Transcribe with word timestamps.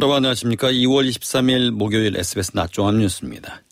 여러분 0.00 0.14
안녕하십니까. 0.14 0.70
2월 0.70 1.10
23일 1.10 1.72
목요일 1.72 2.16
SBS 2.16 2.52
낮종합 2.54 2.94
뉴스입니다. 2.94 3.62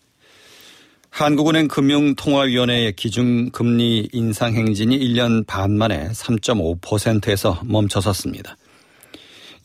한국은행 1.09 1.69
금융통화위원회의 1.69 2.97
기준금리 2.97 4.09
인상 4.13 4.53
행진이 4.55 4.99
1년 4.99 5.47
반 5.47 5.79
만에 5.79 6.09
3.5%에서 6.09 7.61
멈춰섰습니다. 7.65 8.57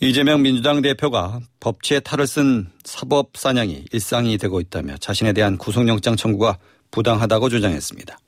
이재명 0.02 0.44
민주당 0.44 0.84
대표가 0.84 1.40
법치에 1.60 2.00
탈을 2.02 2.28
쓴 2.28 2.70
사법 2.84 3.32
사냥이 3.36 3.86
일상이 3.92 4.38
되고 4.38 4.60
있다며 4.60 4.98
자신에 4.98 5.34
대한 5.34 5.58
구속영장 5.58 6.16
청구가 6.16 6.60
부당하다고 6.92 7.50
주장했습니다. 7.50 8.20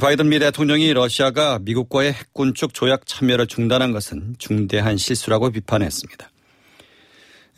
바이든 0.00 0.28
미 0.28 0.40
대통령이 0.40 0.92
러시아가 0.92 1.60
미국과의 1.60 2.12
핵군축 2.14 2.74
조약 2.74 3.06
참여를 3.06 3.46
중단한 3.46 3.92
것은 3.92 4.34
중대한 4.40 4.96
실수라고 4.96 5.52
비판했습니다. 5.52 6.30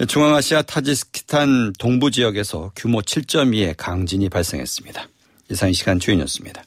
중앙아시아 0.05 0.63
타지스키탄 0.63 1.73
동부 1.79 2.11
지역에서 2.11 2.70
규모 2.77 3.01
7.2의 3.01 3.75
강진이 3.79 4.29
발생했습니다. 4.29 5.09
이상 5.51 5.70
이 5.70 5.73
시간 5.73 5.98
주인이었습니다. 5.98 6.62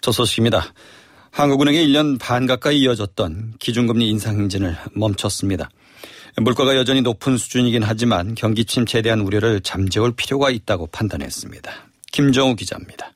첫 0.00 0.12
소식입니다. 0.12 0.72
한국은행이 1.32 1.86
1년 1.88 2.20
반 2.20 2.46
가까이 2.46 2.78
이어졌던 2.78 3.54
기준금리 3.58 4.08
인상 4.08 4.38
행진을 4.38 4.76
멈췄습니다. 4.94 5.70
물가가 6.36 6.76
여전히 6.76 7.02
높은 7.02 7.36
수준이긴 7.36 7.82
하지만 7.82 8.36
경기 8.36 8.64
침체에 8.64 9.02
대한 9.02 9.20
우려를 9.20 9.60
잠재울 9.60 10.12
필요가 10.14 10.50
있다고 10.50 10.86
판단했습니다. 10.86 11.72
김정우 12.12 12.54
기자입니다. 12.54 13.12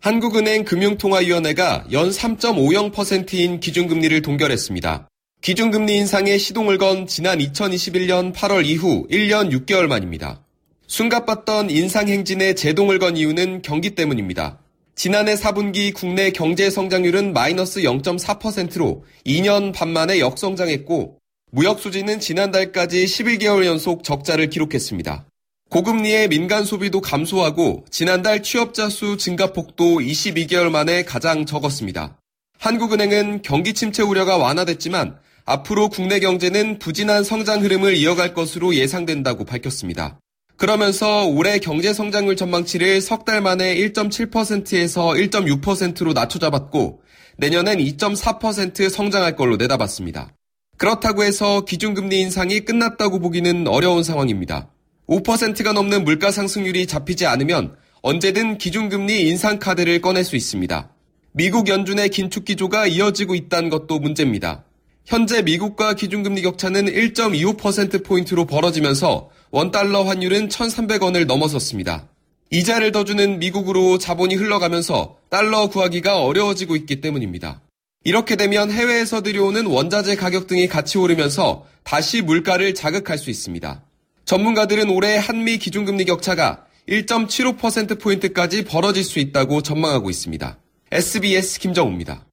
한국은행 0.00 0.64
금융통화위원회가 0.64 1.86
연 1.92 2.10
3.50%인 2.10 3.60
기준금리를 3.60 4.20
동결했습니다. 4.22 5.07
기준금리 5.40 5.96
인상에 5.96 6.36
시동을 6.36 6.78
건 6.78 7.06
지난 7.06 7.38
2021년 7.38 8.34
8월 8.34 8.66
이후 8.66 9.06
1년 9.08 9.50
6개월 9.50 9.86
만입니다. 9.86 10.44
숨가빴던 10.88 11.70
인상 11.70 12.08
행진에 12.08 12.54
제동을 12.54 12.98
건 12.98 13.16
이유는 13.16 13.62
경기 13.62 13.94
때문입니다. 13.94 14.58
지난해 14.94 15.36
4분기 15.36 15.94
국내 15.94 16.32
경제 16.32 16.68
성장률은 16.70 17.32
마이너스 17.32 17.80
0.4%로 17.80 19.04
2년 19.24 19.72
반 19.72 19.90
만에 19.90 20.18
역성장했고 20.18 21.18
무역 21.52 21.78
수지는 21.78 22.18
지난달까지 22.18 23.04
11개월 23.04 23.64
연속 23.64 24.02
적자를 24.02 24.50
기록했습니다. 24.50 25.24
고금리에 25.70 26.28
민간 26.28 26.64
소비도 26.64 27.00
감소하고 27.00 27.84
지난달 27.90 28.42
취업자 28.42 28.88
수 28.88 29.16
증가폭도 29.16 30.00
22개월 30.00 30.70
만에 30.70 31.04
가장 31.04 31.46
적었습니다. 31.46 32.18
한국은행은 32.58 33.42
경기 33.42 33.72
침체 33.72 34.02
우려가 34.02 34.36
완화됐지만 34.36 35.16
앞으로 35.48 35.88
국내 35.88 36.20
경제는 36.20 36.78
부진한 36.78 37.24
성장 37.24 37.62
흐름을 37.62 37.96
이어갈 37.96 38.34
것으로 38.34 38.74
예상된다고 38.74 39.44
밝혔습니다. 39.46 40.20
그러면서 40.58 41.24
올해 41.26 41.58
경제 41.58 41.94
성장률 41.94 42.36
전망치를 42.36 43.00
석 43.00 43.24
달 43.24 43.40
만에 43.40 43.74
1.7%에서 43.76 45.08
1.6%로 45.08 46.12
낮춰 46.12 46.38
잡았고 46.38 47.00
내년엔 47.38 47.78
2.4% 47.78 48.90
성장할 48.90 49.36
걸로 49.36 49.56
내다봤습니다. 49.56 50.34
그렇다고 50.76 51.24
해서 51.24 51.62
기준금리 51.62 52.20
인상이 52.20 52.60
끝났다고 52.60 53.18
보기는 53.18 53.66
어려운 53.68 54.02
상황입니다. 54.02 54.68
5%가 55.08 55.72
넘는 55.72 56.04
물가 56.04 56.30
상승률이 56.30 56.86
잡히지 56.86 57.24
않으면 57.24 57.74
언제든 58.02 58.58
기준금리 58.58 59.26
인상 59.28 59.58
카드를 59.58 60.02
꺼낼 60.02 60.24
수 60.24 60.36
있습니다. 60.36 60.90
미국 61.32 61.68
연준의 61.68 62.10
긴축 62.10 62.44
기조가 62.44 62.86
이어지고 62.86 63.34
있다는 63.34 63.70
것도 63.70 63.98
문제입니다. 63.98 64.64
현재 65.08 65.40
미국과 65.40 65.94
기준금리 65.94 66.42
격차는 66.42 66.84
1.25%포인트로 66.84 68.44
벌어지면서 68.44 69.30
원달러 69.50 70.02
환율은 70.02 70.50
1,300원을 70.50 71.24
넘어섰습니다. 71.24 72.10
이자를 72.50 72.92
더 72.92 73.04
주는 73.04 73.38
미국으로 73.38 73.96
자본이 73.96 74.34
흘러가면서 74.34 75.16
달러 75.30 75.68
구하기가 75.68 76.22
어려워지고 76.22 76.76
있기 76.76 77.00
때문입니다. 77.00 77.62
이렇게 78.04 78.36
되면 78.36 78.70
해외에서 78.70 79.22
들여오는 79.22 79.64
원자재 79.64 80.16
가격 80.16 80.46
등이 80.46 80.68
같이 80.68 80.98
오르면서 80.98 81.64
다시 81.84 82.20
물가를 82.20 82.74
자극할 82.74 83.16
수 83.16 83.30
있습니다. 83.30 83.82
전문가들은 84.26 84.90
올해 84.90 85.16
한미 85.16 85.56
기준금리 85.56 86.04
격차가 86.04 86.66
1.75%포인트까지 86.86 88.64
벌어질 88.64 89.02
수 89.04 89.20
있다고 89.20 89.62
전망하고 89.62 90.10
있습니다. 90.10 90.58
SBS 90.92 91.60
김정우입니다. 91.60 92.27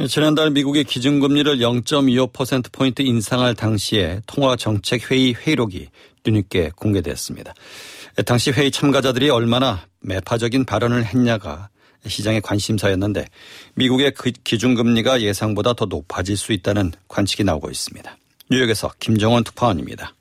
예, 0.00 0.08
지난달 0.08 0.50
미국의 0.50 0.84
기준금리를 0.84 1.58
0.25%포인트 1.58 3.02
인상할 3.02 3.54
당시에 3.54 4.20
통화정책회의 4.26 5.34
회의록이 5.34 5.88
뒤늦게 6.24 6.72
공개됐습니다. 6.74 7.54
예, 8.18 8.22
당시 8.22 8.50
회의 8.50 8.72
참가자들이 8.72 9.30
얼마나 9.30 9.86
매파적인 10.00 10.64
발언을 10.64 11.04
했냐가 11.04 11.68
시장의 12.06 12.40
관심사였는데 12.40 13.24
미국의 13.76 14.14
그 14.14 14.32
기준금리가 14.32 15.22
예상보다 15.22 15.74
더 15.74 15.84
높아질 15.84 16.36
수 16.36 16.52
있다는 16.52 16.92
관측이 17.06 17.44
나오고 17.44 17.70
있습니다. 17.70 18.16
뉴욕에서 18.50 18.90
김정원 18.98 19.44
특파원입니다. 19.44 20.12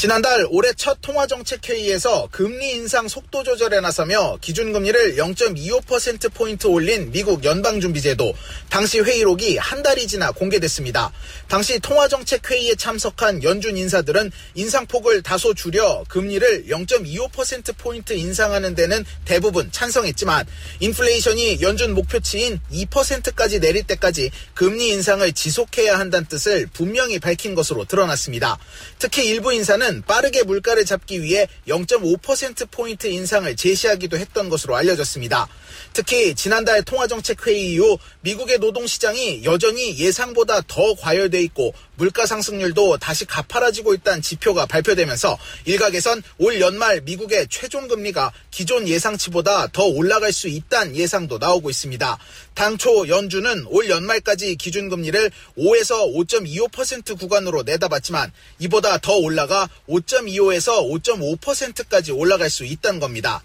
지난달 0.00 0.46
올해 0.48 0.72
첫 0.72 0.96
통화정책회의에서 1.02 2.30
금리 2.32 2.70
인상 2.70 3.06
속도 3.06 3.42
조절에 3.42 3.80
나서며 3.80 4.38
기준금리를 4.40 5.16
0.25%포인트 5.16 6.68
올린 6.68 7.10
미국 7.12 7.44
연방준비제도 7.44 8.32
당시 8.70 9.00
회의록이 9.00 9.58
한 9.58 9.82
달이 9.82 10.06
지나 10.06 10.30
공개됐습니다. 10.30 11.12
당시 11.48 11.78
통화정책회의에 11.80 12.76
참석한 12.76 13.42
연준 13.42 13.76
인사들은 13.76 14.32
인상폭을 14.54 15.20
다소 15.20 15.52
줄여 15.52 16.06
금리를 16.08 16.64
0.25%포인트 16.68 18.14
인상하는 18.14 18.74
데는 18.74 19.04
대부분 19.26 19.70
찬성했지만 19.70 20.46
인플레이션이 20.80 21.60
연준 21.60 21.92
목표치인 21.92 22.58
2%까지 22.72 23.60
내릴 23.60 23.82
때까지 23.82 24.30
금리 24.54 24.92
인상을 24.92 25.30
지속해야 25.30 25.98
한다는 25.98 26.26
뜻을 26.26 26.68
분명히 26.72 27.18
밝힌 27.18 27.54
것으로 27.54 27.84
드러났습니다. 27.84 28.56
특히 28.98 29.26
일부 29.28 29.52
인사는 29.52 29.89
는 29.90 30.02
빠르게 30.02 30.44
물가를 30.44 30.84
잡기 30.84 31.22
위해 31.22 31.48
0.5%포인트 31.66 33.08
인상을 33.08 33.54
제시하기도 33.56 34.16
했던 34.18 34.48
것으로 34.48 34.76
알려졌습니다. 34.76 35.48
특히 35.92 36.34
지난달 36.34 36.82
통화정책회의 36.82 37.72
이후 37.72 37.98
미국의 38.20 38.58
노동시장이 38.58 39.44
여전히 39.44 39.98
예상보다 39.98 40.60
더 40.68 40.94
과열돼 40.94 41.42
있고 41.42 41.74
물가 42.00 42.24
상승률도 42.24 42.96
다시 42.96 43.26
가파라지고 43.26 43.92
있다는 43.92 44.22
지표가 44.22 44.64
발표되면서 44.64 45.36
일각에선 45.66 46.22
올 46.38 46.58
연말 46.58 47.02
미국의 47.02 47.48
최종 47.50 47.88
금리가 47.88 48.32
기존 48.50 48.88
예상치보다 48.88 49.66
더 49.66 49.84
올라갈 49.84 50.32
수 50.32 50.48
있다는 50.48 50.96
예상도 50.96 51.36
나오고 51.36 51.68
있습니다. 51.68 52.18
당초 52.54 53.06
연준은 53.06 53.66
올 53.66 53.90
연말까지 53.90 54.56
기준금리를 54.56 55.30
5에서 55.58 56.10
5.25% 56.14 57.18
구간으로 57.18 57.64
내다봤지만 57.64 58.32
이보다 58.60 58.96
더 58.96 59.16
올라가 59.16 59.68
5.25에서 59.86 60.82
5.5%까지 61.02 62.12
올라갈 62.12 62.48
수 62.48 62.64
있다는 62.64 62.98
겁니다. 62.98 63.42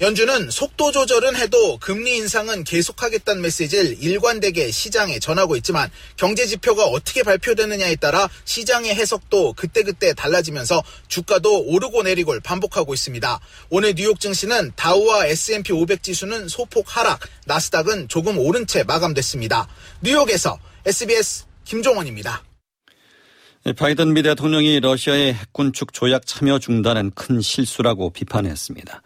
연준은 0.00 0.50
속도 0.50 0.90
조절은 0.90 1.36
해도 1.36 1.78
금리 1.78 2.16
인상은 2.16 2.64
계속하겠다는 2.64 3.40
메시지를 3.40 4.02
일관되게 4.02 4.72
시장에 4.72 5.20
전하고 5.20 5.54
있지만 5.58 5.88
경제 6.16 6.46
지표가 6.46 6.86
어떻게 6.86 7.22
발표되느냐에 7.22 7.94
따라 7.96 8.28
시장의 8.44 8.92
해석도 8.92 9.52
그때그때 9.52 10.12
달라지면서 10.12 10.82
주가도 11.06 11.66
오르고 11.66 12.02
내리고를 12.02 12.40
반복하고 12.40 12.92
있습니다. 12.92 13.38
오늘 13.70 13.94
뉴욕 13.94 14.18
증시는 14.18 14.72
다우와 14.74 15.26
S&P 15.26 15.72
500 15.72 16.02
지수는 16.02 16.48
소폭 16.48 16.96
하락, 16.96 17.20
나스닥은 17.46 18.08
조금 18.08 18.36
오른 18.40 18.66
채 18.66 18.82
마감됐습니다. 18.82 19.68
뉴욕에서 20.00 20.58
SBS 20.86 21.44
김종원입니다. 21.64 22.42
바이든 23.76 24.12
미 24.12 24.24
대통령이 24.24 24.80
러시아의 24.80 25.34
핵 25.34 25.52
군축 25.52 25.92
조약 25.92 26.26
참여 26.26 26.58
중단은 26.58 27.12
큰 27.12 27.40
실수라고 27.40 28.10
비판했습니다. 28.10 29.03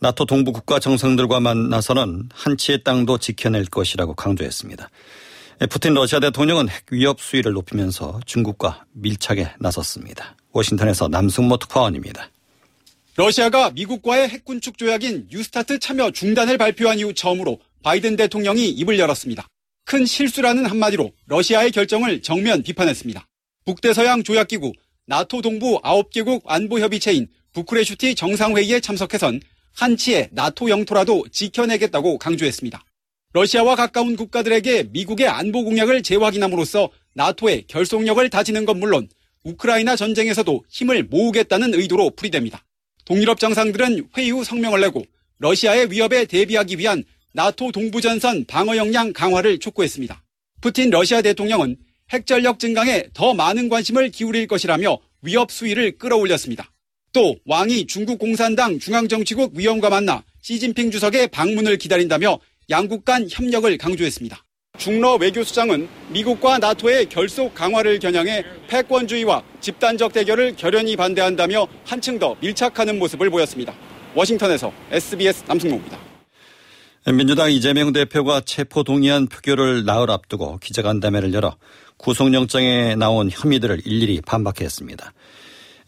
나토 0.00 0.26
동부 0.26 0.52
국가 0.52 0.78
정상들과 0.78 1.40
만나서는 1.40 2.28
한치의 2.32 2.84
땅도 2.84 3.18
지켜낼 3.18 3.64
것이라고 3.64 4.14
강조했습니다. 4.14 4.90
푸틴 5.70 5.94
러시아 5.94 6.20
대통령은 6.20 6.68
핵 6.68 6.84
위협 6.90 7.18
수위를 7.18 7.52
높이면서 7.52 8.20
중국과 8.26 8.84
밀착에 8.92 9.54
나섰습니다. 9.58 10.36
워싱턴에서 10.52 11.08
남승모 11.08 11.56
특파원입니다. 11.56 12.30
러시아가 13.16 13.70
미국과의 13.70 14.28
핵군축 14.28 14.76
조약인 14.76 15.28
뉴스타트 15.30 15.78
참여 15.78 16.10
중단을 16.10 16.58
발표한 16.58 16.98
이후 16.98 17.14
처음으로 17.14 17.58
바이든 17.82 18.16
대통령이 18.16 18.68
입을 18.68 18.98
열었습니다. 18.98 19.46
큰 19.86 20.04
실수라는 20.04 20.66
한마디로 20.66 21.12
러시아의 21.26 21.70
결정을 21.70 22.20
정면 22.20 22.62
비판했습니다. 22.62 23.26
북대서양 23.64 24.24
조약기구 24.24 24.72
나토 25.06 25.40
동부 25.40 25.80
9개국 25.80 26.42
안보협의체인 26.44 27.28
부크레슈티 27.54 28.14
정상회의에 28.14 28.80
참석해선 28.80 29.40
한치의 29.76 30.30
나토 30.32 30.70
영토라도 30.70 31.26
지켜내겠다고 31.30 32.18
강조했습니다. 32.18 32.82
러시아와 33.34 33.76
가까운 33.76 34.16
국가들에게 34.16 34.84
미국의 34.90 35.28
안보 35.28 35.64
공약을 35.64 36.02
재확인함으로써 36.02 36.88
나토의 37.14 37.64
결속력을 37.68 38.28
다지는 38.30 38.64
건 38.64 38.80
물론 38.80 39.08
우크라이나 39.44 39.94
전쟁에서도 39.94 40.64
힘을 40.68 41.04
모으겠다는 41.04 41.74
의도로 41.74 42.10
풀이됩니다. 42.10 42.64
동유럽 43.04 43.38
정상들은 43.38 44.08
회의 44.16 44.30
후 44.30 44.42
성명을 44.42 44.80
내고 44.80 45.04
러시아의 45.38 45.92
위협에 45.92 46.24
대비하기 46.24 46.78
위한 46.78 47.04
나토 47.34 47.70
동부전선 47.72 48.46
방어 48.46 48.76
역량 48.76 49.12
강화를 49.12 49.58
촉구했습니다. 49.58 50.22
푸틴 50.62 50.88
러시아 50.88 51.20
대통령은 51.20 51.76
핵전력 52.10 52.58
증강에 52.58 53.04
더 53.12 53.34
많은 53.34 53.68
관심을 53.68 54.10
기울일 54.10 54.46
것이라며 54.46 54.98
위협 55.20 55.52
수위를 55.52 55.98
끌어올렸습니다. 55.98 56.72
또 57.16 57.34
왕이 57.46 57.86
중국 57.86 58.18
공산당 58.18 58.78
중앙정치국 58.78 59.52
위원과 59.54 59.88
만나 59.88 60.22
시진핑 60.42 60.90
주석의 60.90 61.28
방문을 61.28 61.78
기다린다며 61.78 62.38
양국 62.68 63.06
간 63.06 63.26
협력을 63.30 63.74
강조했습니다. 63.78 64.44
중러 64.76 65.14
외교수장은 65.14 65.88
미국과 66.10 66.58
나토의 66.58 67.08
결속 67.08 67.54
강화를 67.54 68.00
겨냥해 68.00 68.44
패권주의와 68.68 69.42
집단적 69.62 70.12
대결을 70.12 70.56
결연히 70.56 70.94
반대한다며 70.94 71.66
한층 71.86 72.18
더 72.18 72.36
밀착하는 72.42 72.98
모습을 72.98 73.30
보였습니다. 73.30 73.72
워싱턴에서 74.14 74.70
SBS 74.90 75.44
남승모입니다. 75.48 75.98
민주당 77.14 77.50
이재명 77.50 77.94
대표가 77.94 78.42
체포 78.42 78.82
동의안 78.82 79.26
표결을 79.26 79.86
나흘 79.86 80.10
앞두고 80.10 80.58
기자간담회를 80.58 81.32
열어 81.32 81.56
구속영장에 81.96 82.96
나온 82.96 83.30
혐의들을 83.32 83.86
일일이 83.86 84.20
반박했습니다. 84.20 85.14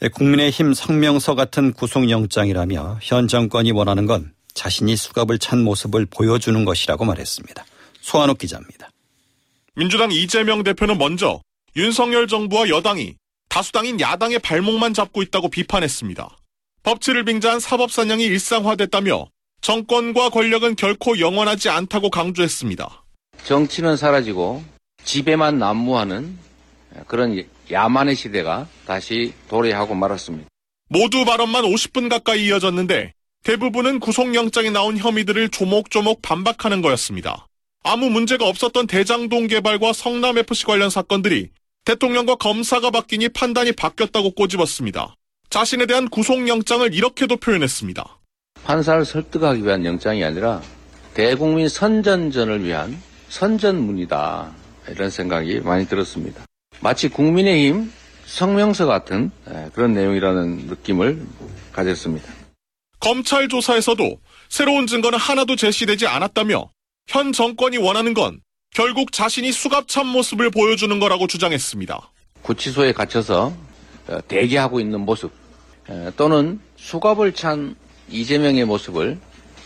국민의힘 0.07 0.75
성명서 0.75 1.35
같은 1.35 1.73
구속영장이라며 1.73 3.01
현 3.03 3.27
정권이 3.27 3.73
원하는 3.73 4.07
건 4.07 4.33
자신이 4.55 4.97
수갑을 4.97 5.39
찬 5.39 5.63
모습을 5.65 6.07
보여주는 6.07 6.65
것이라고 6.65 7.05
말했습니다. 7.05 7.65
소한욱 8.01 8.39
기자입니다. 8.39 8.91
민주당 9.75 10.13
이재명 10.13 10.63
대표는 10.63 10.99
먼저 10.99 11.41
윤석열 11.77 12.29
정부와 12.29 12.69
여당이 12.69 13.17
다수당인 13.49 14.01
야당의 14.01 14.39
발목만 14.41 14.95
잡고 14.95 15.23
있다고 15.23 15.49
비판했습니다. 15.49 16.37
법치를 16.83 17.25
빙자한 17.25 17.61
사법사냥이 17.61 18.25
일상화됐다며 18.25 19.27
정권과 19.61 20.31
권력은 20.31 20.77
결코 20.77 21.19
영원하지 21.19 21.69
않다고 21.69 22.11
강조했습니다. 22.11 23.05
정치는 23.45 23.97
사라지고 23.97 24.63
집에만 25.05 25.59
난무하는 25.59 26.39
그런 27.07 27.43
야만의 27.71 28.17
시대가 28.17 28.67
다시 28.87 29.33
도래하고 29.49 29.95
말았습니다. 29.95 30.49
모두 30.89 31.25
발언만 31.25 31.65
50분 31.65 32.09
가까이 32.09 32.47
이어졌는데 32.47 33.13
대부분은 33.45 34.01
구속영장에 34.01 34.71
나온 34.71 34.97
혐의들을 34.97 35.51
조목조목 35.51 36.23
반박하는 36.23 36.83
거였습니다. 36.83 37.47
아무 37.85 38.11
문제가 38.11 38.47
없었던 38.47 38.87
대장동 38.87 39.47
개발과 39.47 39.93
성남FC 39.93 40.65
관련 40.65 40.91
사건들이 40.91 41.51
대통령과 41.85 42.35
검사가 42.35 42.91
바뀌니 42.91 43.31
판단이 43.31 43.73
바뀌었다고 43.73 44.33
꼬집었습니다. 44.33 45.15
자신에 45.51 45.87
대한 45.87 46.09
구속영장을 46.09 46.93
이렇게도 46.93 47.37
표현했습니다. 47.37 48.19
판사를 48.65 49.05
설득하기 49.05 49.65
위한 49.65 49.85
영장이 49.85 50.23
아니라 50.23 50.61
대국민 51.15 51.69
선전전을 51.69 52.65
위한 52.65 53.01
선전문이다. 53.31 54.53
이런 54.91 55.11
생각이 55.11 55.61
많이 55.61 55.87
들었습니다. 55.87 56.45
마치 56.81 57.09
국민의힘 57.09 57.93
성명서 58.27 58.87
같은 58.87 59.31
그런 59.73 59.95
내용이라는 59.95 60.67
느낌을 60.67 61.27
가졌습니다. 61.73 62.33
검찰 63.01 63.49
조사에서도 63.49 64.21
새로운 64.49 64.87
증거는 64.87 65.19
하나도 65.19 65.57
제시되지 65.57 66.07
않았다며 66.07 66.71
현 67.07 67.33
정권이 67.33 67.79
원하는 67.79 68.13
건 68.15 68.41
결국 68.75 69.13
자신이 69.13 69.51
수갑찬 69.51 70.07
모습을 70.09 70.51
보여주는 70.51 70.99
거라고 70.99 71.27
주장했습니다. 71.27 72.11
구치소에 72.43 72.93
갇혀서 72.93 73.57
어, 74.09 74.19
대기하고 74.29 74.81
있는 74.81 75.01
모습 75.01 75.33
또는 76.17 76.61
수갑을 76.77 77.33
찬 77.33 77.75
이재명의 78.11 78.67
모습을 78.67 79.19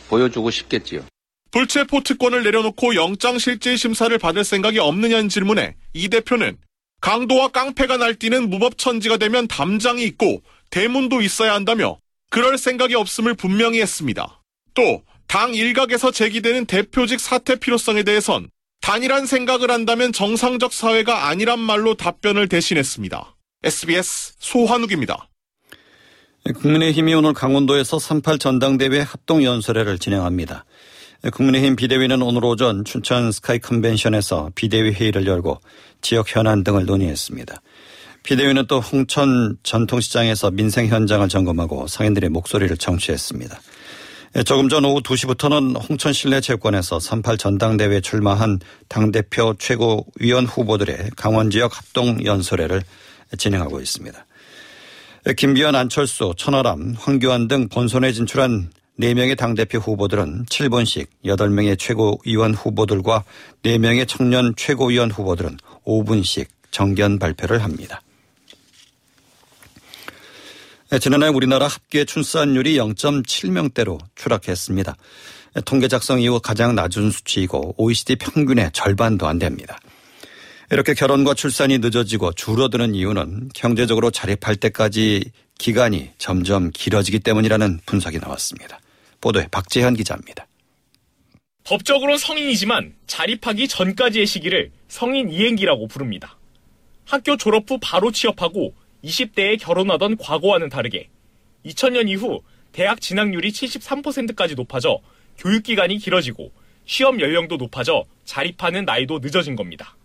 보여주고 0.09 0.51
싶겠지요. 0.51 1.05
불체포 1.51 2.03
특권을 2.03 2.45
내려놓고 2.45 2.95
영장실질 2.95 3.77
심사를 3.77 4.17
받을 4.19 4.45
생각이 4.45 4.79
없느냐는 4.79 5.29
질문에 5.29 5.75
이 5.93 6.09
대표는 6.09 6.57
강도와 7.03 7.49
깡패가 7.49 7.99
날뛰는 7.99 8.49
무법천지가 8.49 9.19
되면 9.19 9.47
담장이 9.47 10.03
있고 10.05 10.43
대문도 10.71 11.21
있어야 11.21 11.53
한다며 11.53 11.99
그럴 12.31 12.57
생각이 12.57 12.95
없음을 12.95 13.35
분명히 13.35 13.83
했습니다. 13.83 14.43
또 14.73 15.03
당 15.33 15.55
일각에서 15.55 16.11
제기되는 16.11 16.67
대표직 16.67 17.19
사퇴 17.19 17.57
필요성에 17.57 18.03
대해선 18.03 18.51
단일한 18.83 19.25
생각을 19.25 19.71
한다면 19.71 20.13
정상적 20.13 20.75
사회가 20.75 21.29
아니란 21.29 21.59
말로 21.59 21.95
답변을 21.95 22.49
대신했습니다. 22.49 23.35
SBS 23.63 24.35
소환욱입니다. 24.39 25.31
국민의힘이 26.55 27.15
오늘 27.15 27.33
강원도에서 27.33 27.99
38 27.99 28.39
전당대회 28.39 29.01
합동연설회를 29.01 29.99
진행합니다. 29.99 30.67
국민의힘 31.31 31.77
비대위는 31.77 32.21
오늘 32.21 32.45
오전 32.45 32.85
춘천 32.85 33.31
스카이 33.31 33.61
컨벤션에서 33.61 34.51
비대위 34.57 34.91
회의를 34.91 35.27
열고 35.27 35.61
지역 36.01 36.35
현안 36.35 36.65
등을 36.65 36.85
논의했습니다. 36.85 37.63
비대위는 38.25 38.67
또 38.67 38.81
홍천 38.81 39.59
전통시장에서 39.63 40.51
민생 40.51 40.89
현장을 40.89 41.29
점검하고 41.29 41.87
상인들의 41.87 42.31
목소리를 42.31 42.77
청취했습니다. 42.77 43.61
조금 44.45 44.69
전 44.69 44.85
오후 44.85 45.01
2시부터는 45.03 45.89
홍천 45.89 46.13
실내체육관에서 46.13 46.99
38 46.99 47.37
전당대회에 47.37 48.01
출마한 48.01 48.59
당대표 48.89 49.55
최고위원 49.59 50.47
후보들의 50.47 51.11
강원 51.17 51.51
지역 51.51 51.77
합동연설회를 51.77 52.83
진행하고 53.37 53.81
있습니다. 53.81 54.27
김기현, 55.37 55.77
안철수, 55.77 56.33
천하람, 56.37 56.95
황교안 56.99 57.47
등 57.47 57.69
본선에 57.69 58.11
진출한 58.13 58.71
4명의 59.03 59.37
당대표 59.37 59.79
후보들은 59.79 60.47
7분씩 60.47 61.07
8명의 61.25 61.77
최고위원 61.77 62.55
후보들과 62.55 63.25
4명의 63.65 64.07
청년 64.07 64.55
최고위원 64.57 65.11
후보들은 65.11 65.57
5분씩 65.85 66.47
정견 66.71 67.19
발표를 67.19 67.65
합니다. 67.65 68.01
네, 70.91 70.99
지난해 71.01 71.27
우리나라 71.27 71.67
합계 71.67 72.05
출산율이 72.05 72.77
0.7명대로 72.77 73.99
추락했습니다. 74.15 74.95
통계 75.65 75.89
작성 75.89 76.21
이후 76.21 76.39
가장 76.41 76.77
낮은 76.77 77.11
수치이고 77.11 77.75
OECD 77.79 78.17
평균의 78.17 78.71
절반도 78.73 79.27
안 79.27 79.39
됩니다. 79.39 79.79
이렇게 80.71 80.95
결혼과 80.95 81.35
출산이 81.35 81.79
늦어지고 81.79 82.33
줄어드는 82.35 82.95
이유는 82.95 83.51
경제적으로 83.53 84.11
자립할 84.11 84.57
때까지 84.57 85.33
기간이 85.59 86.11
점점 86.19 86.71
길어지기 86.71 87.19
때문이라는 87.19 87.81
분석이 87.85 88.19
나왔습니다. 88.19 88.79
보도에 89.23 89.47
박재현 89.51 89.95
기자입니다. 89.95 90.47
법적으로 91.65 92.19
성인이지만 92.19 92.95
자립하기 93.07 93.69
전까지의 93.69 94.27
시기를 94.27 94.71
성인 94.89 95.31
이행기라고 95.31 95.87
부릅니다. 95.87 96.37
학교 97.07 97.37
졸업 97.37 97.71
후 97.71 97.79
바로 97.81 98.11
취업하고 98.11 98.75
20대에 99.05 99.59
결혼하던 99.59 100.17
과거와는 100.19 100.69
다르게 100.69 101.09
2000년 101.65 102.09
이후 102.09 102.43
대학 102.73 103.01
진학률이 103.01 103.51
73%까지 103.51 104.55
높아져 104.55 105.01
교육기간이 105.39 105.99
길어지고 105.99 106.53
시험 106.85 107.21
연령도 107.21 107.57
높아져 107.57 108.05
자립하는 108.25 108.85
나이도 108.85 109.21
늦어진 109.21 109.57
겁니다. 109.57 109.97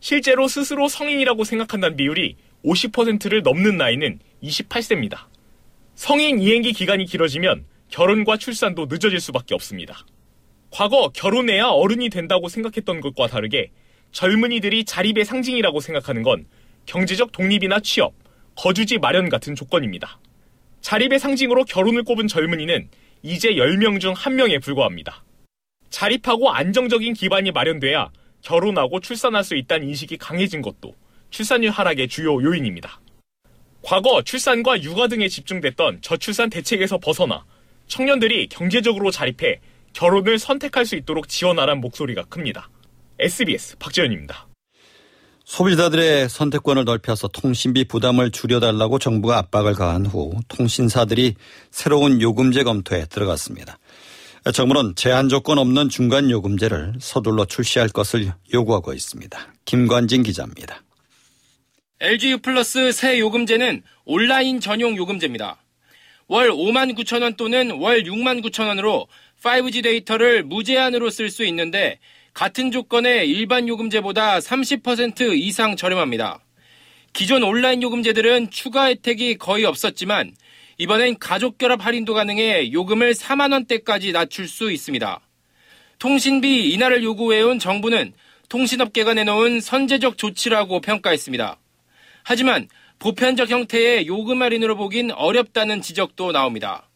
실제로 0.00 0.48
스스로 0.48 0.88
성인이라고 0.88 1.44
생각한다는 1.44 1.96
비율이 1.96 2.36
50%를 2.64 3.42
넘는 3.42 3.76
나이는 3.76 4.20
28세입니다. 4.42 5.26
성인 5.94 6.40
이행기 6.40 6.72
기간이 6.72 7.04
길어지면 7.04 7.64
결혼과 7.88 8.36
출산도 8.36 8.86
늦어질 8.86 9.20
수밖에 9.20 9.54
없습니다. 9.54 10.04
과거 10.70 11.10
결혼해야 11.10 11.66
어른이 11.66 12.10
된다고 12.10 12.48
생각했던 12.48 13.00
것과 13.00 13.28
다르게 13.28 13.70
젊은이들이 14.12 14.84
자립의 14.84 15.24
상징이라고 15.24 15.80
생각하는 15.80 16.22
건 16.22 16.46
경제적 16.86 17.32
독립이나 17.32 17.80
취업, 17.80 18.14
거주지 18.56 18.98
마련 18.98 19.28
같은 19.28 19.54
조건입니다. 19.54 20.18
자립의 20.80 21.18
상징으로 21.18 21.64
결혼을 21.64 22.02
꼽은 22.02 22.28
젊은이는 22.28 22.88
이제 23.22 23.54
10명 23.54 24.00
중 24.00 24.14
1명에 24.14 24.62
불과합니다. 24.62 25.24
자립하고 25.90 26.50
안정적인 26.50 27.14
기반이 27.14 27.52
마련돼야 27.52 28.10
결혼하고 28.42 29.00
출산할 29.00 29.44
수 29.44 29.56
있다는 29.56 29.88
인식이 29.88 30.18
강해진 30.18 30.60
것도 30.60 30.94
출산율 31.30 31.70
하락의 31.70 32.08
주요 32.08 32.42
요인입니다. 32.42 33.00
과거 33.82 34.22
출산과 34.22 34.82
육아 34.82 35.08
등에 35.08 35.28
집중됐던 35.28 36.02
저출산 36.02 36.50
대책에서 36.50 36.98
벗어나 36.98 37.44
청년들이 37.88 38.48
경제적으로 38.48 39.10
자립해 39.10 39.60
결혼을 39.92 40.38
선택할 40.38 40.86
수 40.86 40.96
있도록 40.96 41.28
지원하라는 41.28 41.80
목소리가 41.80 42.24
큽니다. 42.24 42.68
SBS 43.18 43.76
박재현입니다. 43.78 44.48
소비자들의 45.44 46.28
선택권을 46.28 46.84
넓혀서 46.84 47.28
통신비 47.28 47.84
부담을 47.84 48.30
줄여달라고 48.30 48.98
정부가 48.98 49.38
압박을 49.38 49.74
가한 49.74 50.06
후 50.06 50.32
통신사들이 50.48 51.34
새로운 51.70 52.20
요금제 52.20 52.62
검토에 52.64 53.06
들어갔습니다. 53.06 53.78
정부는 54.52 54.94
제한 54.96 55.28
조건 55.28 55.58
없는 55.58 55.88
중간 55.88 56.30
요금제를 56.30 56.94
서둘러 57.00 57.44
출시할 57.44 57.88
것을 57.90 58.32
요구하고 58.52 58.92
있습니다. 58.92 59.54
김관진 59.64 60.22
기자입니다. 60.22 60.82
LGU 62.00 62.38
플러스 62.38 62.92
새 62.92 63.18
요금제는 63.18 63.82
온라인 64.04 64.60
전용 64.60 64.96
요금제입니다. 64.96 65.63
월 66.26 66.50
5만 66.50 66.96
9천 66.96 67.22
원 67.22 67.34
또는 67.34 67.72
월 67.72 68.02
6만 68.02 68.42
9천 68.44 68.66
원으로 68.68 69.08
5G 69.42 69.82
데이터를 69.82 70.42
무제한으로 70.42 71.10
쓸 71.10 71.30
수 71.30 71.44
있는데 71.44 71.98
같은 72.32 72.70
조건의 72.70 73.28
일반 73.28 73.68
요금제보다 73.68 74.38
30% 74.38 75.36
이상 75.38 75.76
저렴합니다. 75.76 76.40
기존 77.12 77.42
온라인 77.44 77.82
요금제들은 77.82 78.50
추가 78.50 78.86
혜택이 78.86 79.36
거의 79.36 79.64
없었지만 79.64 80.34
이번엔 80.78 81.18
가족 81.20 81.58
결합 81.58 81.84
할인도 81.84 82.14
가능해 82.14 82.72
요금을 82.72 83.12
4만 83.14 83.52
원대까지 83.52 84.12
낮출 84.12 84.48
수 84.48 84.72
있습니다. 84.72 85.20
통신비 86.00 86.70
인하를 86.70 87.04
요구해온 87.04 87.58
정부는 87.58 88.14
통신업계가 88.48 89.14
내놓은 89.14 89.60
선제적 89.60 90.18
조치라고 90.18 90.80
평가했습니다. 90.80 91.56
하지만 92.24 92.68
보편적 93.04 93.50
형태의 93.50 94.06
요금 94.06 94.40
할인으로 94.40 94.76
보긴 94.78 95.10
어렵다는 95.10 95.82
지적도 95.82 96.32
나옵니다. 96.32 96.88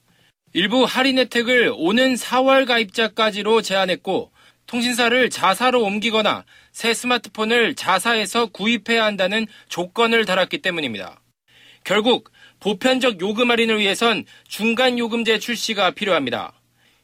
일부 0.55 0.85
할인 0.85 1.19
혜택을 1.19 1.71
오는 1.77 2.15
4월 2.15 2.67
가입자까지로 2.67 3.61
제한했고 3.61 4.33
통신사를 4.67 5.29
자사로 5.29 5.83
옮기거나 5.85 6.47
새 6.73 6.95
스마트폰을 6.95 7.75
자사에서 7.75 8.47
구입해야 8.47 9.05
한다는 9.05 9.47
조건을 9.69 10.25
달았기 10.25 10.63
때문입니다. 10.63 11.21
결국 11.85 12.33
보편적 12.61 13.21
요금 13.21 13.51
할인을 13.51 13.79
위해선 13.79 14.25
중간 14.49 14.99
요금제 14.99 15.39
출시가 15.39 15.91
필요합니다. 15.91 16.55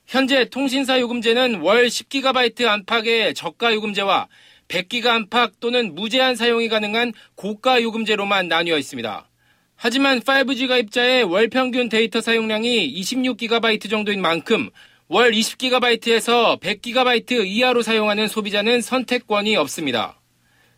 현재 0.07 0.49
통신사 0.49 0.99
요금제는 0.99 1.61
월 1.61 1.89
10GB 1.89 2.65
안팎의 2.65 3.35
저가 3.35 3.75
요금제와 3.75 4.29
100기가 4.75 5.07
안팎 5.07 5.61
또는 5.61 5.95
무제한 5.95 6.35
사용이 6.35 6.69
가능한 6.69 7.13
고가 7.37 7.81
요금제로만 7.83 8.49
나뉘어 8.49 8.77
있습니다. 8.79 9.29
하지만 9.77 10.21
5G 10.21 10.69
가입자의 10.69 11.25
월 11.25 11.49
평균 11.49 11.89
데이터 11.89 12.21
사용량이 12.21 12.93
26GB 13.01 13.89
정도인 13.89 14.21
만큼 14.21 14.71
월 15.09 15.33
20GB에서 15.33 16.61
100GB 16.61 17.47
이하로 17.47 17.83
사용하는 17.83 18.27
소비자는 18.27 18.81
선택권이 18.81 19.57
없습니다. 19.57 20.21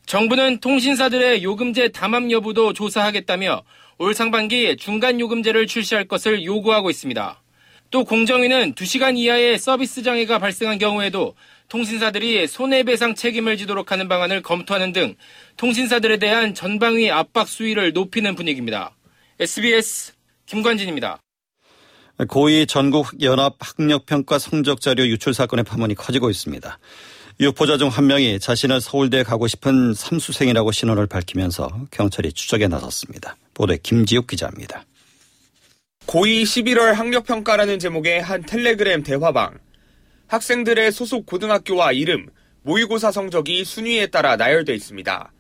정부는 0.05 0.61
통신사들의 0.61 1.43
요금제 1.43 1.88
담합 1.88 2.31
여부도 2.31 2.73
조사하겠다며 2.73 3.62
올 3.99 4.15
상반기 4.15 4.76
중간 4.76 5.21
요금제를 5.21 5.67
출시할 5.67 6.07
것을 6.07 6.45
요구하고 6.45 6.91
있습니다. 6.91 7.43
또 7.91 8.05
공정위는 8.05 8.75
2시간 8.75 9.17
이하의 9.17 9.59
서비스 9.59 10.03
장애가 10.03 10.38
발생한 10.38 10.79
경우에도 10.79 11.35
통신사들이 11.68 12.46
손해배상 12.46 13.14
책임을 13.14 13.56
지도록 13.56 13.92
하는 13.92 14.08
방안을 14.08 14.42
검토하는 14.42 14.92
등 14.92 15.16
통신사들에 15.56 16.18
대한 16.18 16.54
전방위 16.54 17.11
압박 17.11 17.49
수위를 17.49 17.92
높이는 17.92 18.35
분위기입니다. 18.35 18.94
SBS 19.40 20.12
김관진입니다. 20.46 21.18
고위 22.28 22.66
전국 22.66 23.20
연합 23.23 23.56
학력 23.58 24.06
평가 24.06 24.38
성적 24.38 24.80
자료 24.80 25.06
유출 25.06 25.35
사건의 25.35 25.64
파문이 25.64 25.94
커지고 25.94 26.30
있습니다. 26.30 26.78
유포자 27.40 27.76
중 27.76 27.88
한 27.88 28.06
명이 28.06 28.40
자신을 28.40 28.80
서울대에 28.80 29.23
가고 29.23 29.46
싶은 29.46 29.92
삼수생이라고 29.92 30.73
신원을 30.73 31.06
밝히면서 31.06 31.68
경찰이 31.90 32.32
추적에 32.32 32.66
나섰습니다. 32.68 33.37
보도에 33.52 33.76
김지욱 33.82 34.26
기자입니다. 34.26 34.85
고2 36.06 36.44
11월 36.44 36.94
학력평가라는 36.94 37.78
제목의 37.78 38.23
한 38.23 38.42
텔레그램 38.42 39.02
대화방. 39.02 39.58
학생들의 40.28 40.90
소속 40.90 41.25
고등학교와 41.26 41.92
이름, 41.92 42.26
모의고사 42.62 43.12
성적이 43.12 43.64
순위에 43.64 44.09
따라 44.09 44.37
나열돼 44.37 44.75
있습니다. 44.75 45.33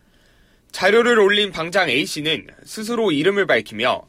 자료를 0.70 1.18
올린 1.18 1.50
방장 1.50 1.88
A씨는 1.88 2.46
스스로 2.64 3.10
이름을 3.10 3.46
밝히며 3.46 4.06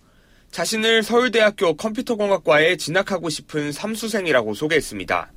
자신을 0.52 1.02
서울대학교 1.02 1.76
컴퓨터공학과에 1.76 2.78
진학하고 2.78 3.30
싶은 3.30 3.72
삼수생이라고 3.72 4.54
소개했습니다. 4.54 5.32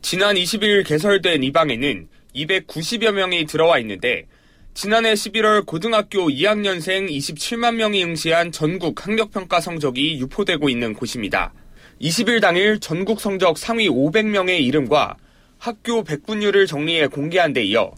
지난 0.00 0.36
20일 0.36 0.86
개설된 0.86 1.42
이 1.42 1.50
방에는 1.50 2.08
290여 2.36 3.12
명이 3.12 3.46
들어와 3.46 3.78
있는데 3.80 4.26
지난해 4.74 5.14
11월 5.14 5.66
고등학교 5.66 6.28
2학년생 6.28 7.10
27만 7.10 7.74
명이 7.74 8.04
응시한 8.04 8.52
전국 8.52 9.04
학력평가 9.04 9.60
성적이 9.60 10.20
유포되고 10.20 10.68
있는 10.68 10.94
곳입니다. 10.94 11.52
20일 12.00 12.40
당일 12.40 12.78
전국 12.78 13.20
성적 13.20 13.58
상위 13.58 13.88
500명의 13.88 14.60
이름과 14.60 15.16
학교 15.58 16.04
백분율을 16.04 16.66
정리해 16.66 17.08
공개한 17.08 17.52
데 17.52 17.64
이어 17.64 17.92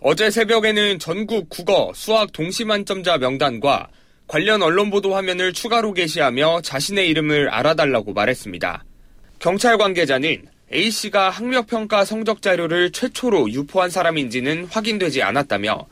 어제 0.00 0.30
새벽에는 0.30 0.98
전국 0.98 1.48
국어, 1.48 1.92
수학 1.94 2.32
동시 2.32 2.64
만점자 2.64 3.18
명단과 3.18 3.88
관련 4.26 4.60
언론 4.60 4.90
보도 4.90 5.14
화면을 5.14 5.52
추가로 5.52 5.92
게시하며 5.92 6.62
자신의 6.62 7.08
이름을 7.08 7.48
알아달라고 7.48 8.12
말했습니다. 8.12 8.84
경찰 9.38 9.78
관계자는 9.78 10.46
A씨가 10.72 11.30
학력평가 11.30 12.04
성적 12.04 12.42
자료를 12.42 12.90
최초로 12.90 13.52
유포한 13.52 13.88
사람인지는 13.88 14.64
확인되지 14.64 15.22
않았다며 15.22 15.86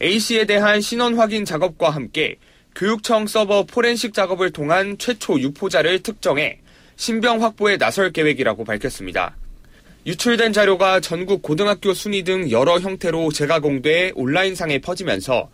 A씨에 0.00 0.46
대한 0.46 0.80
신원 0.80 1.16
확인 1.18 1.44
작업과 1.44 1.90
함께 1.90 2.36
교육청 2.74 3.26
서버 3.26 3.64
포렌식 3.64 4.14
작업을 4.14 4.50
통한 4.50 4.96
최초 4.96 5.38
유포자를 5.38 6.02
특정해 6.02 6.61
신병 7.02 7.42
확보에 7.42 7.78
나설 7.78 8.12
계획이라고 8.12 8.62
밝혔습니다. 8.62 9.34
유출된 10.06 10.52
자료가 10.52 11.00
전국 11.00 11.42
고등학교 11.42 11.94
순위 11.94 12.22
등 12.22 12.48
여러 12.52 12.78
형태로 12.78 13.32
재가공돼 13.32 14.12
온라인상에 14.14 14.78
퍼지면서 14.78 15.50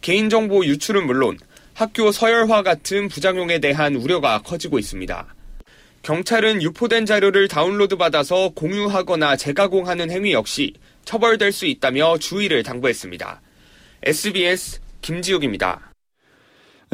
개인정보 0.00 0.64
유출은 0.64 1.06
물론 1.06 1.38
학교 1.72 2.10
서열화 2.10 2.64
같은 2.64 3.06
부작용에 3.06 3.60
대한 3.60 3.94
우려가 3.94 4.42
커지고 4.42 4.80
있습니다. 4.80 5.36
경찰은 6.02 6.62
유포된 6.62 7.06
자료를 7.06 7.46
다운로드 7.46 7.96
받아서 7.96 8.48
공유하거나 8.56 9.36
재가공하는 9.36 10.10
행위 10.10 10.32
역시 10.32 10.74
처벌될 11.04 11.52
수 11.52 11.66
있다며 11.66 12.18
주의를 12.18 12.64
당부했습니다. 12.64 13.40
SBS 14.02 14.80
김지욱입니다. 15.02 15.87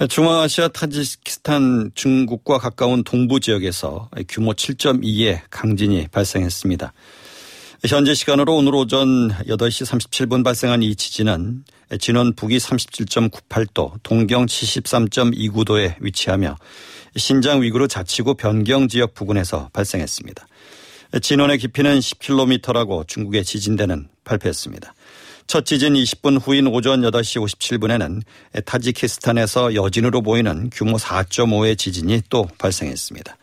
중앙아시아 0.08 0.68
타지키스탄 0.68 1.92
중국과 1.94 2.58
가까운 2.58 3.04
동부 3.04 3.38
지역에서 3.38 4.10
규모 4.28 4.52
7.2의 4.52 5.42
강진이 5.50 6.08
발생했습니다. 6.08 6.92
현재 7.86 8.14
시간으로 8.14 8.56
오늘 8.56 8.74
오전 8.74 9.28
8시 9.28 9.86
37분 9.86 10.42
발생한 10.42 10.82
이 10.82 10.96
지진은 10.96 11.64
진원 12.00 12.34
북위 12.34 12.56
37.98도, 12.56 13.92
동경 14.02 14.46
73.29도에 14.46 15.94
위치하며 16.00 16.56
신장 17.16 17.62
위구르 17.62 17.86
자치구 17.86 18.34
변경 18.34 18.88
지역 18.88 19.14
부근에서 19.14 19.68
발생했습니다. 19.72 20.44
진원의 21.22 21.58
깊이는 21.58 22.00
10km라고 22.00 23.06
중국의 23.06 23.44
지진대는 23.44 24.08
발표했습니다. 24.24 24.92
첫 25.46 25.66
지진 25.66 25.94
20분 25.94 26.40
후인 26.42 26.66
오전 26.66 27.02
8시 27.02 27.44
57분에는 27.44 28.22
타지키스탄에서 28.64 29.74
여진으로 29.74 30.22
보이는 30.22 30.70
규모 30.70 30.96
4.5의 30.96 31.76
지진이 31.78 32.22
또 32.30 32.48
발생했습니다. 32.58 33.36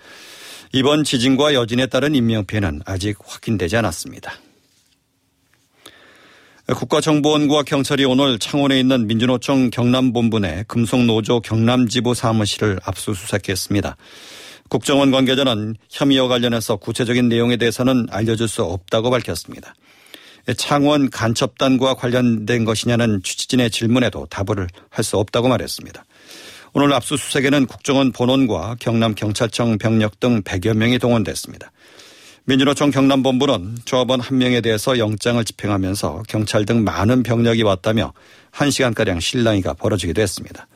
이번 0.74 1.04
지진과 1.04 1.54
여진에 1.54 1.86
따른 1.88 2.16
인명피해는 2.16 2.82
아직 2.86 3.18
확인되지 3.24 3.78
않았습니다. 3.78 4.34
국가정보원과 6.68 7.64
경찰이 7.64 8.06
오늘 8.06 8.40
창원에 8.40 8.80
있는 8.80 9.08
민주노총 9.08 9.70
경남본부 9.70 10.40
내 10.40 10.64
금속노조 10.68 11.42
경남지부 11.42 12.14
사무실을 12.14 12.80
압수수색했습니다. 12.84 13.98
국정원 14.70 15.12
관계자는 15.12 15.76
혐의와 15.90 16.30
관련해서 16.30 16.78
구체적인 16.78 17.28
내용에 17.28 17.58
대해서는 17.58 18.08
알려줄 18.10 18.48
수 18.48 18.64
없다고 18.64 19.10
밝혔습니다. 19.10 19.74
창원 20.58 21.10
간첩단과 21.10 21.96
관련된 21.96 22.66
것이냐는 22.66 23.22
취재진의 23.24 23.70
질문에도 23.72 24.26
답을 24.30 24.68
할 24.90 25.04
수 25.04 25.18
없다고 25.18 25.48
말했습니다. 25.48 26.06
오늘 26.74 26.94
압수수색에는 26.94 27.66
국정원 27.66 28.12
본원과 28.12 28.78
경남경찰청 28.80 29.78
병력 29.78 30.20
등 30.20 30.42
100여 30.42 30.74
명이 30.76 31.00
동원됐습니다. 31.00 31.72
민주노총 32.46 32.92
경남본부는 32.92 33.80
조합원 33.86 34.20
한 34.20 34.38
명에 34.38 34.62
대해서 34.62 34.98
영장을 34.98 35.44
집행하면서 35.44 36.24
경찰 36.28 36.66
등 36.66 36.84
많은 36.84 37.24
병력이 37.24 37.64
왔다며 37.64 38.14
1시간가량 38.54 39.22
실랑이가 39.22 39.74
벌어지기도 39.74 40.22
했습니다. 40.22 40.68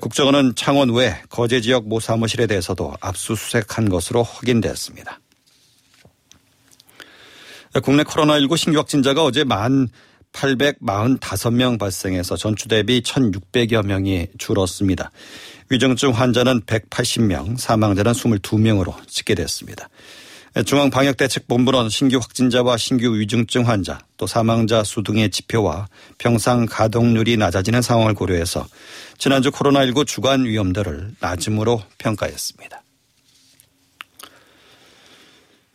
국정원은 0.00 0.54
창원 0.56 0.90
외 0.94 1.20
거제 1.28 1.60
지역 1.60 1.88
모 1.88 2.00
사무실에 2.00 2.46
대해서도 2.46 2.94
압수수색한 3.00 3.88
것으로 3.88 4.22
확인됐습니다. 4.22 5.20
국내 7.78 8.02
코로나19 8.02 8.56
신규 8.56 8.78
확진자가 8.78 9.22
어제 9.22 9.44
만 9.44 9.88
845명 10.32 11.78
발생해서 11.78 12.36
전주 12.36 12.68
대비 12.68 13.00
1,600여 13.02 13.84
명이 13.84 14.28
줄었습니다. 14.38 15.10
위중증 15.70 16.10
환자는 16.10 16.62
180명, 16.62 17.58
사망자는 17.58 18.12
22명으로 18.12 18.94
집계됐습니다. 19.06 19.88
중앙방역대책본부는 20.64 21.88
신규 21.90 22.18
확진자와 22.18 22.76
신규 22.76 23.16
위중증 23.16 23.68
환자 23.68 24.00
또 24.16 24.26
사망자 24.26 24.82
수 24.82 25.04
등의 25.04 25.30
지표와 25.30 25.86
병상 26.18 26.66
가동률이 26.66 27.36
낮아지는 27.36 27.82
상황을 27.82 28.14
고려해서 28.14 28.66
지난주 29.16 29.50
코로나19 29.52 30.08
주간 30.08 30.44
위험도를 30.44 31.12
낮음으로 31.20 31.82
평가했습니다. 31.98 32.82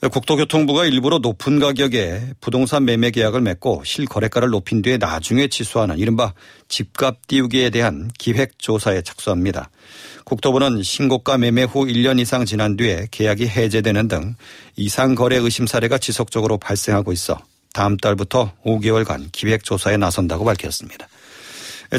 국토교통부가 0.10 0.86
일부러 0.86 1.20
높은 1.20 1.60
가격에 1.60 2.34
부동산 2.42 2.86
매매 2.86 3.12
계약을 3.12 3.42
맺고 3.42 3.84
실거래가를 3.86 4.50
높인 4.50 4.82
뒤에 4.82 4.98
나중에 4.98 5.48
취소하는 5.48 5.98
이른바 5.98 6.34
집값 6.68 7.28
띄우기에 7.28 7.70
대한 7.70 8.10
기획조사에 8.18 9.02
착수합니다. 9.02 9.70
국토부는 10.26 10.84
신고가 10.84 11.38
매매 11.38 11.64
후 11.64 11.86
1년 11.86 12.20
이상 12.20 12.46
지난 12.46 12.76
뒤에 12.76 13.08
계약이 13.12 13.48
해제되는 13.48 14.08
등 14.08 14.36
이상 14.76 15.16
거래 15.16 15.38
의심 15.38 15.68
사례가 15.68 15.98
지속적으로 15.98 16.58
발생하고 16.58 17.12
있어 17.14 17.38
다음 17.74 17.98
달부터 17.98 18.54
5개월간 18.66 19.32
기획조사에 19.32 19.98
나선다고 19.98 20.46
밝혔습니다. 20.46 21.08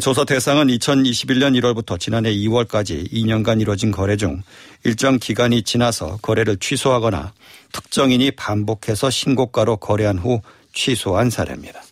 조사 0.00 0.24
대상은 0.24 0.66
2021년 0.66 1.58
1월부터 1.60 1.98
지난해 1.98 2.32
2월까지 2.32 3.10
2년간 3.12 3.60
이뤄진 3.60 3.90
거래 3.90 4.16
중 4.16 4.42
일정 4.84 5.18
기간이 5.18 5.62
지나서 5.62 6.18
거래를 6.22 6.56
취소하거나 6.58 7.32
특정인이 7.72 8.32
반복해서 8.32 9.10
신고가로 9.10 9.78
거래한 9.78 10.18
후 10.18 10.40
취소한 10.74 11.30
사례입니다. 11.30 11.82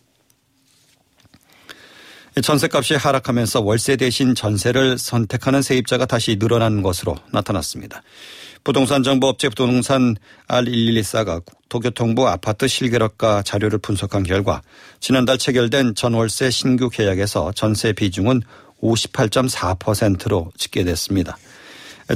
전세값이 2.41 2.95
하락하면서 2.95 3.61
월세 3.61 3.95
대신 3.95 4.35
전세를 4.35 4.97
선택하는 4.97 5.61
세입자가 5.61 6.05
다시 6.05 6.37
늘어난 6.37 6.81
것으로 6.81 7.15
나타났습니다. 7.31 8.03
부동산 8.65 9.03
정보 9.03 9.27
업체 9.27 9.47
부동산 9.47 10.15
R1114가 10.47 11.45
국토교통부 11.45 12.27
아파트 12.27 12.67
실거래가 12.67 13.43
자료를 13.43 13.77
분석한 13.77 14.23
결과 14.23 14.63
지난달 14.99 15.37
체결된 15.37 15.93
전월세 15.93 16.49
신규 16.49 16.89
계약에서 16.89 17.51
전세 17.51 17.93
비중은 17.93 18.41
58.4%로 18.81 20.51
집계됐습니다. 20.57 21.37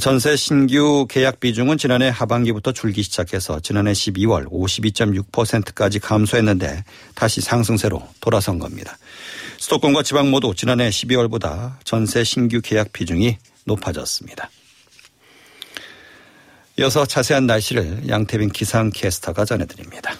전세 0.02 0.36
신규 0.36 1.06
계약 1.08 1.40
비중은 1.40 1.78
지난해 1.78 2.10
하반기부터 2.10 2.72
줄기 2.72 3.04
시작해서 3.04 3.60
지난해 3.60 3.92
12월 3.92 4.50
52.6%까지 4.50 6.00
감소했는데 6.00 6.84
다시 7.14 7.42
상승세로 7.42 8.02
돌아선 8.22 8.58
겁니다. 8.58 8.98
수도권과 9.58 10.02
지방 10.02 10.32
모두 10.32 10.56
지난해 10.56 10.90
12월보다 10.90 11.74
전세 11.84 12.24
신규 12.24 12.60
계약 12.64 12.92
비중이 12.92 13.38
높아졌습니다. 13.66 14.50
이어서 16.80 17.06
자세한 17.06 17.46
날씨를 17.46 18.08
양태빈 18.08 18.52
기상캐스터가 18.52 19.44
전해드립니다. 19.44 20.14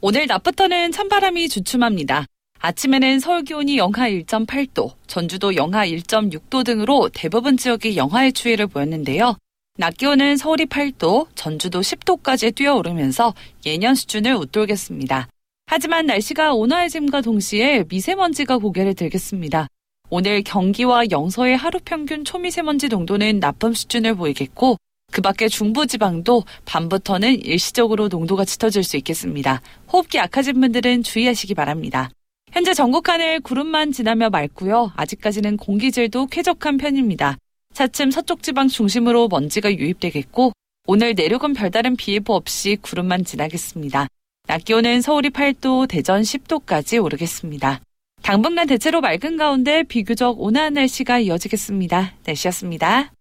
오늘 0.00 0.28
낮부터는 0.28 0.92
찬바람이 0.92 1.48
주춤합니다. 1.48 2.26
아침에는 2.60 3.18
서울 3.18 3.42
기온이 3.42 3.76
영하 3.76 4.08
1.8도, 4.08 4.92
전주도 5.08 5.56
영하 5.56 5.84
1.6도 5.84 6.64
등으로 6.64 7.10
대부분 7.12 7.56
지역이 7.56 7.96
영하의 7.96 8.32
추위를 8.32 8.68
보였는데요. 8.68 9.36
낮 9.76 9.96
기온은 9.96 10.36
서울이 10.36 10.66
8도, 10.66 11.26
전주도 11.34 11.80
10도까지 11.80 12.54
뛰어오르면서 12.54 13.34
예년 13.66 13.96
수준을 13.96 14.36
웃돌겠습니다. 14.36 15.26
하지만 15.66 16.06
날씨가 16.06 16.54
온화해짐과 16.54 17.22
동시에 17.22 17.82
미세먼지가 17.88 18.58
고개를 18.58 18.94
들겠습니다. 18.94 19.66
오늘 20.08 20.44
경기와 20.44 21.02
영서의 21.10 21.56
하루 21.56 21.80
평균 21.84 22.24
초미세먼지 22.24 22.86
농도는 22.86 23.40
나쁨 23.40 23.74
수준을 23.74 24.14
보이겠고 24.14 24.76
그 25.14 25.20
밖에 25.20 25.48
중부지방도 25.48 26.42
밤부터는 26.64 27.44
일시적으로 27.44 28.08
농도가 28.08 28.44
짙어질 28.44 28.82
수 28.82 28.96
있겠습니다. 28.96 29.62
호흡기 29.92 30.18
약하신 30.18 30.60
분들은 30.60 31.04
주의하시기 31.04 31.54
바랍니다. 31.54 32.10
현재 32.50 32.74
전국 32.74 33.08
하늘 33.08 33.40
구름만 33.40 33.92
지나며 33.92 34.30
맑고요. 34.30 34.92
아직까지는 34.96 35.56
공기질도 35.56 36.26
쾌적한 36.26 36.78
편입니다. 36.78 37.36
차츰 37.72 38.10
서쪽 38.10 38.42
지방 38.42 38.68
중심으로 38.68 39.28
먼지가 39.28 39.72
유입되겠고 39.72 40.52
오늘 40.86 41.14
내륙은 41.14 41.54
별다른 41.54 41.96
비 41.96 42.14
예보 42.14 42.34
없이 42.34 42.76
구름만 42.80 43.24
지나겠습니다. 43.24 44.08
낮 44.46 44.64
기온은 44.64 45.00
서울이 45.00 45.30
8도, 45.30 45.88
대전 45.88 46.22
10도까지 46.22 47.02
오르겠습니다. 47.02 47.80
당분간 48.22 48.66
대체로 48.66 49.00
맑은 49.00 49.36
가운데 49.36 49.82
비교적 49.82 50.40
온화한 50.40 50.74
날씨가 50.74 51.20
이어지겠습니다. 51.20 52.14
날씨였습니다. 52.24 53.12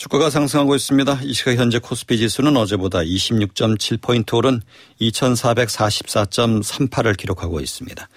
주가가 0.00 0.30
상승하고 0.30 0.74
있습니다. 0.76 1.20
이 1.24 1.34
시각 1.34 1.56
현재 1.56 1.78
코스피 1.78 2.16
지수는 2.16 2.56
어제보다 2.56 3.00
26.7포인트 3.00 4.32
오른 4.32 4.62
2444.38을 4.98 7.18
기록하고 7.18 7.60
있습니다. 7.60 8.08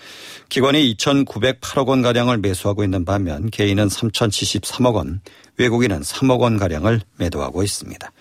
기관이 0.48 0.96
2,908억 0.96 1.88
원가량을 1.88 2.38
매수하고 2.38 2.86
있는 2.86 3.04
반면 3.04 3.50
개인은 3.50 3.90
3,073억 3.90 4.96
원, 4.96 5.20
외국인은 5.58 6.00
3억 6.00 6.40
원가량을 6.40 7.02
매도하고 7.18 7.64
있습니다. 7.64 8.12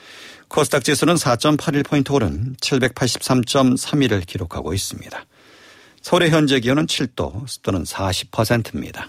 코스닥 0.49 0.83
지수는 0.83 1.15
4.81포인트 1.15 2.13
오른 2.13 2.57
783.31을 2.61 4.27
기록하고 4.27 4.75
있습니다. 4.75 5.25
서울의 6.01 6.31
현재 6.31 6.59
기온은 6.59 6.87
7도, 6.87 7.49
습도는 7.49 7.85
40%입니다. 7.85 9.09